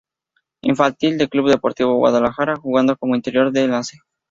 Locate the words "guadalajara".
1.97-2.55